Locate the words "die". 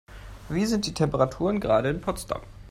0.87-0.95